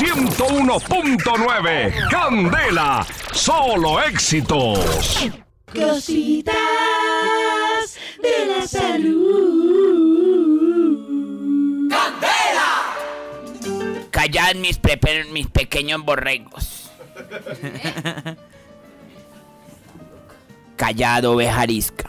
[0.00, 2.08] 101.9.
[2.10, 5.30] Candela, solo éxitos.
[5.74, 6.54] Cositas
[8.22, 9.28] de la salud.
[14.10, 16.90] Callad mis, pepe- mis pequeños borregos.
[20.76, 22.08] Callad, oveja arisca.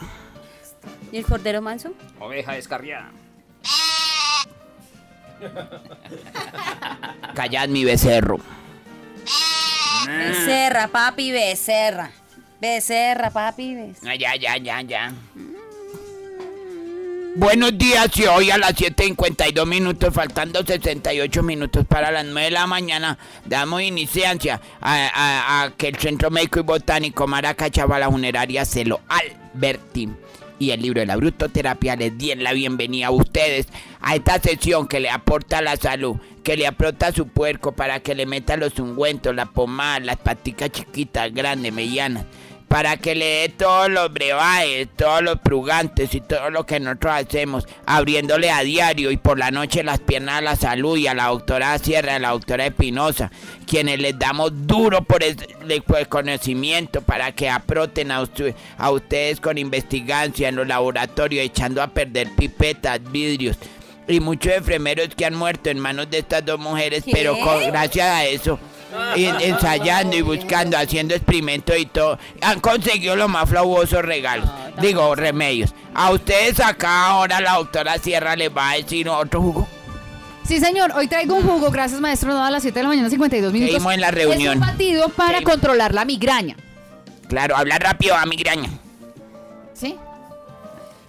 [1.11, 1.91] ¿Y el cordero manso?
[2.21, 3.11] Oveja descarriada.
[7.35, 8.39] Callad mi becerro.
[10.07, 12.11] Becerra, papi, becerra.
[12.59, 14.11] Becerra, papi, becerra.
[14.11, 15.11] Ah, ya, ya, ya, ya.
[17.33, 22.51] Buenos días, y hoy a las 7.52 minutos, faltando 68 minutos para las 9 de
[22.51, 28.09] la mañana, damos iniciancia a, a- a que el Centro Médico y Botánico Maracachava, la
[28.11, 30.09] funeraria Celo Alberti
[30.61, 33.65] y el libro de la brutoterapia les den la bienvenida a ustedes
[33.99, 38.13] a esta sesión que le aporta la salud, que le aporta su puerco para que
[38.13, 42.25] le meta los ungüentos, la pomada, las paticas chiquitas, grandes, medianas
[42.71, 47.13] para que le dé todos los brebajes, todos los prugantes y todo lo que nosotros
[47.13, 51.13] hacemos, abriéndole a diario y por la noche las piernas a la salud y a
[51.13, 53.29] la doctora Sierra, a la doctora Espinosa,
[53.67, 55.35] quienes les damos duro por el,
[55.85, 61.43] por el conocimiento para que aproten a, usted- a ustedes con investigancia en los laboratorios,
[61.43, 63.57] echando a perder pipetas, vidrios.
[64.07, 67.11] Y muchos enfermeros que han muerto en manos de estas dos mujeres, ¿Qué?
[67.11, 68.57] pero con- gracias a eso
[69.15, 74.49] y ensayando y buscando, haciendo experimentos y todo, han conseguido los más flauosos regalos,
[74.81, 75.73] digo, remedios.
[75.93, 79.67] A ustedes acá ahora la doctora Sierra les va a decir otro jugo.
[80.43, 80.91] Sí, señor.
[80.95, 82.33] Hoy traigo un jugo, gracias, maestro.
[82.33, 83.73] No, a las 7 de la mañana, 52 minutos.
[83.73, 84.53] Seguimos en la reunión.
[84.53, 86.57] Es un batido para controlar la migraña.
[87.27, 88.69] Claro, habla rápido a migraña.
[89.73, 89.95] ¿Sí?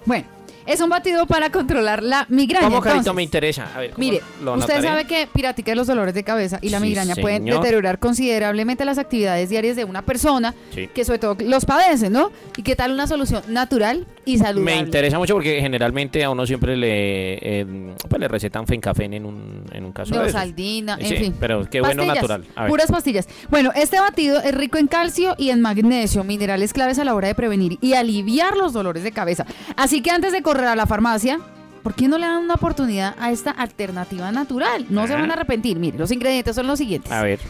[0.05, 0.27] Bueno,
[0.67, 2.67] es un batido para controlar la migraña.
[2.69, 2.99] ¿Cómo, Carito?
[3.01, 3.69] Entonces, Me interesa.
[3.75, 6.79] A ver, ¿cómo Mire, lo usted sabe que piratica los dolores de cabeza y la
[6.79, 10.89] Sí, migraña pueden deteriorar considerablemente las actividades diarias de una persona Sí.
[10.95, 12.31] que sobre todo los padece, ¿no?
[12.57, 14.75] ¿Y qué tal una solución natural y saludable?
[14.75, 17.67] Me interesa mucho porque generalmente a uno siempre le, eh,
[18.09, 20.21] pues le recetan fencafén en un, en un caso de.
[20.21, 21.35] Neosaldina, en Sí, fin.
[21.39, 22.45] pero qué bueno natural.
[22.55, 22.71] A ver.
[22.71, 23.29] Puras pastillas.
[23.51, 27.29] Bueno, este batido es rico en calcio y en magnesio, minerales claves a la hora
[27.29, 29.47] de prevenir y aliviar los dolores de cabeza.
[29.77, 31.41] Así que antes de correr a la farmacia,
[31.83, 34.87] ¿por qué no le dan una oportunidad a esta alternativa natural?
[34.91, 35.23] No se Ajá.
[35.23, 35.79] van a arrepentir.
[35.79, 37.11] Mire, los ingredientes son los siguientes.
[37.11, 37.41] A ver.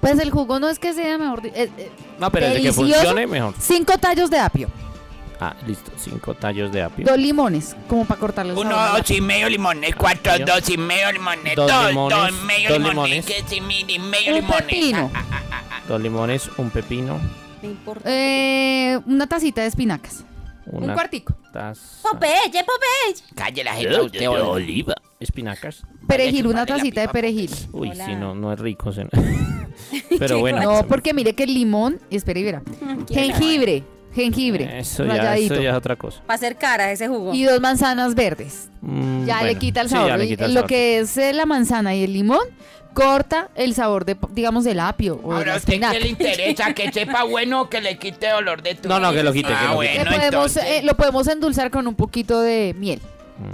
[0.00, 1.46] Pues el jugo no es que sea mejor.
[1.46, 3.54] eh, eh, No, pero desde que funcione, mejor.
[3.58, 4.68] Cinco tallos de apio,
[5.40, 5.90] Ah, listo.
[5.96, 7.04] Cinco tallos de apio.
[7.04, 11.56] dos limones, como para cortarles Uno, dos y medio limones, cuatro, dos y medio limones,
[11.56, 13.62] Dos dos, limones, dos, medio dos limones, limones.
[13.66, 14.62] mire, medio Un limones.
[14.62, 17.18] pepino, Ah, ah, ah, Dos limones, un pepino,
[17.60, 18.08] No importa.
[18.08, 20.24] eh, una tacita de espinacas,
[20.66, 22.32] una un cuartico, taza Popeye,
[22.64, 23.34] Popeye.
[23.34, 24.94] Calle la gente, usted oliva.
[25.20, 25.82] espinacas.
[26.06, 27.50] perejil, una tacita de perejil.
[27.72, 28.06] Uy, Hola.
[28.06, 28.92] sí, no, no es rico.
[28.92, 29.06] se-
[30.18, 30.62] Pero bueno.
[30.62, 32.62] No, porque mire que el limón, espera y verá.
[33.08, 33.82] Jengibre,
[34.14, 36.20] jengibre, Eso ya, eso ya es otra cosa.
[36.26, 37.32] Para hacer cara ese jugo.
[37.34, 38.70] Y dos manzanas verdes.
[38.82, 40.08] Mm, Ya le bueno, quita el sí, sabor.
[40.08, 42.40] ya le Y quita el Lo que es eh, la manzana y el limón
[42.94, 46.08] corta el sabor de, digamos, del apio o de Ahora, la ¿a usted qué le
[46.08, 46.72] interesa?
[46.74, 49.48] ¿Que sepa bueno o que le quite dolor de tu No, no, que lo quite,
[49.48, 49.92] que Ah, lo quite.
[49.92, 50.24] Le bueno, podemos,
[50.56, 50.64] entonces.
[50.66, 53.00] eh, lo podemos endulzar con un poquito de miel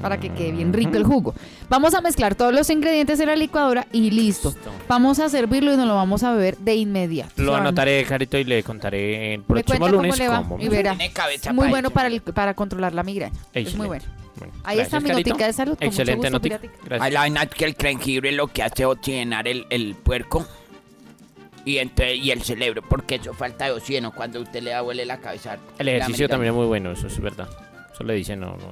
[0.03, 1.35] para que quede bien rico el jugo.
[1.69, 4.51] Vamos a mezclar todos los ingredientes en la licuadora y listo.
[4.51, 4.71] Listo.
[4.89, 7.33] Vamos a servirlo y nos lo vamos a beber de inmediato.
[7.43, 10.59] Lo sea, anotaré, Carito, y le contaré el próximo cuenta lunes cómo le va cómo
[10.59, 10.97] me y verá.
[10.97, 13.35] Tiene cabeza Muy bueno para, el- para controlar la migraña.
[13.35, 13.77] Es Excelente.
[13.79, 14.05] muy bueno.
[14.39, 15.31] Bueno, Ahí está gracias, mi Carito.
[15.31, 16.59] notica de salud, con mucho Excelente gusto, notica.
[16.59, 16.81] Piratica.
[16.83, 17.13] Ay, Gracias.
[17.13, 20.47] la vaina que el jengibre lo que hace es oxigenar el, el puerco
[21.65, 25.05] y, entre, y el cerebro, porque eso falta de oxígeno cuando usted le da huele
[25.05, 25.59] la cabeza.
[25.79, 27.49] El ejercicio también es muy bueno, eso es verdad.
[27.93, 28.71] Eso le dicen no, no,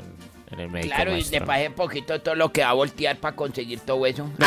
[0.51, 0.95] en el médico.
[0.95, 4.29] Claro, y de paje poquito todo lo que va a voltear para conseguir todo eso.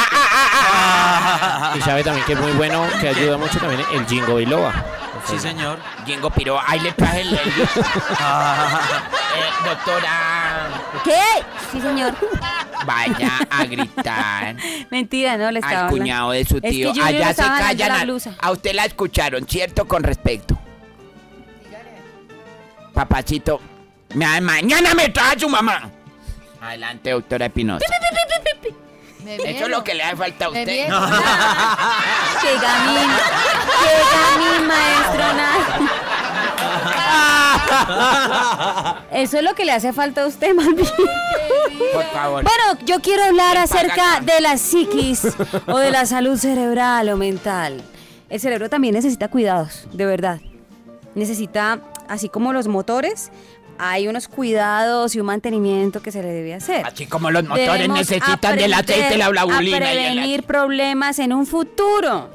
[1.76, 4.74] Y sabe también que es muy bueno, que ayuda mucho también el jingo biloba.
[5.26, 5.80] Sí, señor.
[6.06, 7.34] Jingo Piro, ahí le traje el...
[7.34, 7.40] el-
[9.30, 10.70] Eh, doctora,
[11.04, 11.22] ¿Qué?
[11.72, 12.14] Sí, señor.
[12.86, 14.56] vaya a gritar
[14.90, 15.98] Mentira, no le estaba al hablando.
[16.02, 16.92] cuñado de su Es que tío.
[17.04, 17.90] Allá se callan.
[17.90, 18.34] la A, blusa.
[18.40, 19.88] a usted la escucharon, ¿cierto?
[19.88, 20.58] Con respeto.
[22.94, 23.62] Papacito,
[24.16, 25.90] ma- mañana me trae su mamá.
[26.62, 27.86] Adelante, doctora Espinosa.
[29.24, 30.66] Me Eso es lo que le hace falta a usted.
[30.66, 31.00] miedo.
[32.42, 33.10] ¡Qué gamín!
[33.82, 35.34] ¡Qué gamín, maestro!
[35.34, 35.80] Nada.
[39.12, 40.76] Eso es lo que le hace falta a usted, bien.
[41.94, 42.44] Por favor.
[42.44, 45.28] Bueno, yo quiero hablar ¿Quién acerca de la psiquis
[45.68, 47.82] o de la salud cerebral o mental.
[48.30, 50.40] El cerebro también necesita cuidados, de verdad.
[51.16, 53.32] Necesita, así como los motores,
[53.80, 56.86] hay unos cuidados y un mantenimiento que se le debe hacer.
[56.86, 61.34] Así como los motores Debemos necesitan del aceite, la blavulina A y prevenir problemas en
[61.34, 62.30] un futuro.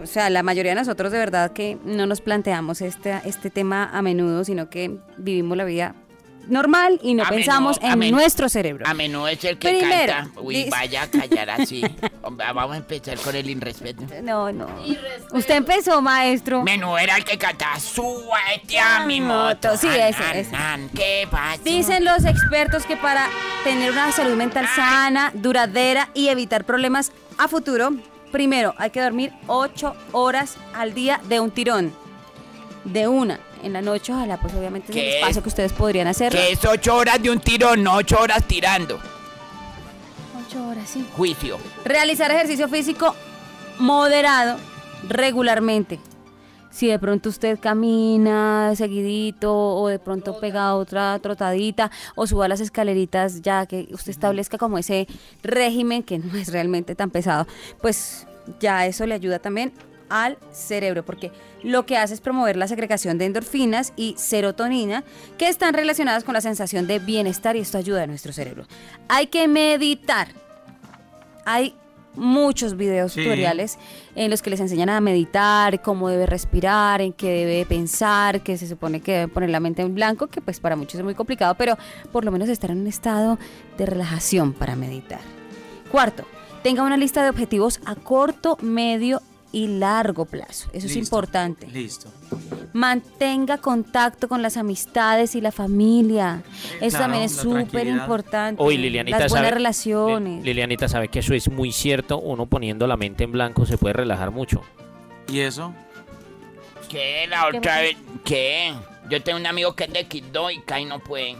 [0.00, 3.90] O sea, la mayoría de nosotros de verdad que no nos planteamos este, este tema
[3.92, 5.94] a menudo, sino que vivimos la vida
[6.48, 8.86] normal y no A pensamos menudo, en nuestro cerebro.
[8.86, 10.40] A menudo es el que Primero, canta.
[10.40, 11.82] Uy, dice- vaya a callar así.
[12.22, 14.02] Vamos a empezar con el irrespeto.
[14.22, 14.66] No, no.
[15.32, 16.62] Usted empezó, maestro.
[16.62, 19.76] Menú era el que cantaba Súbete a mi moto.
[19.76, 20.56] sí, ese, an, ese.
[20.56, 21.60] an, ¿Qué pasa?
[21.64, 23.28] Dicen los expertos que para
[23.64, 27.92] tener una salud mental sana, duradera y evitar problemas a futuro,
[28.32, 31.94] primero hay que dormir 8 horas al día de un tirón.
[32.84, 33.38] De una.
[33.62, 36.32] En la noche, ojalá, pues obviamente es el espacio que ustedes podrían hacer.
[36.32, 38.98] Que es ocho horas de un tirón, no ocho horas tirando.
[40.46, 41.06] 8 horas, sí.
[41.16, 41.58] Juicio.
[41.84, 43.14] Realizar ejercicio físico
[43.78, 44.58] moderado
[45.08, 46.00] regularmente.
[46.70, 52.60] Si de pronto usted camina seguidito o de pronto pega otra trotadita o suba las
[52.60, 55.08] escaleritas ya que usted establezca como ese
[55.42, 57.46] régimen que no es realmente tan pesado,
[57.80, 58.26] pues
[58.60, 59.72] ya eso le ayuda también
[60.10, 65.04] al cerebro porque lo que hace es promover la segregación de endorfinas y serotonina
[65.38, 68.66] que están relacionadas con la sensación de bienestar y esto ayuda a nuestro cerebro.
[69.08, 70.28] Hay que meditar.
[71.46, 71.74] Hay
[72.14, 73.22] muchos videos Sí.
[73.22, 73.78] tutoriales
[74.16, 78.58] en los que les enseñan a meditar, cómo debe respirar, en qué debe pensar, que
[78.58, 81.14] se supone que debe poner la mente en blanco, que pues para muchos es muy
[81.14, 81.78] complicado, pero
[82.10, 83.38] por lo menos estar en un estado
[83.78, 85.20] de relajación para meditar.
[85.90, 86.24] Cuarto,
[86.64, 89.22] tenga una lista de objetivos a corto, medio
[89.52, 90.70] y largo plazo.
[90.72, 91.66] Eso es importante.
[91.66, 92.08] Listo.
[92.72, 96.42] Mantenga contacto con las amistades y la familia.
[96.80, 98.62] Eso claro, también es súper importante.
[98.62, 100.38] Uy, Lilianita Las buenas sabe, relaciones.
[100.38, 102.18] Li- Lilianita sabe que eso es muy cierto.
[102.20, 104.62] Uno poniendo la mente en blanco se puede relajar mucho.
[105.28, 105.74] ¿Y eso?
[106.88, 107.26] ¿Qué?
[107.28, 107.96] La ¿Qué otra vez.
[108.24, 108.72] ¿Qué?
[109.08, 111.34] Yo tengo un amigo que es de Quito y Kai no puede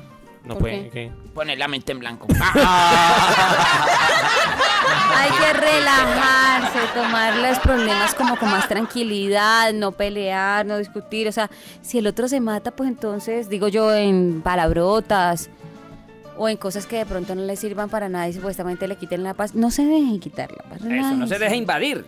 [0.45, 0.85] No ¿Por puede.
[0.85, 0.91] qué?
[0.91, 1.13] ¿qué?
[1.35, 2.27] poner la mente en blanco.
[5.17, 11.29] Hay que relajarse, tomar los problemas como con más tranquilidad, no pelear, no discutir.
[11.29, 11.51] O sea,
[11.83, 15.51] si el otro se mata, pues entonces, digo yo, en palabrotas
[16.37, 19.23] o en cosas que de pronto no le sirvan para nada y supuestamente le quiten
[19.23, 20.81] la paz, no se dejen quitar la paz.
[20.83, 22.05] Eso, no se deja invadir.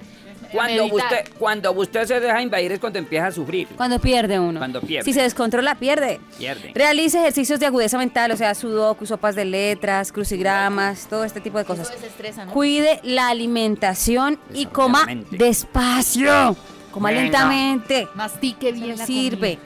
[0.52, 1.06] Cuando Meditar.
[1.22, 3.68] usted, cuando usted se deja invadir es cuando empieza a sufrir.
[3.76, 4.60] Cuando pierde uno.
[4.60, 5.04] Cuando pierde.
[5.04, 6.20] Si se descontrola, pierde.
[6.38, 6.72] Pierde.
[6.74, 11.58] Realice ejercicios de agudeza mental, o sea, sudoku, sopas de letras, crucigramas, todo este tipo
[11.58, 11.90] de cosas.
[11.90, 12.52] desestresa, ¿no?
[12.52, 16.56] Cuide la alimentación y coma despacio.
[16.90, 17.22] Coma Venga.
[17.22, 18.08] lentamente.
[18.14, 19.58] Mastique bien Eso la sirve.